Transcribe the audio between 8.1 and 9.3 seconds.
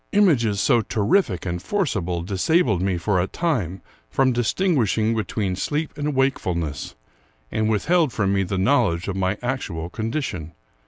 from me the knowledge of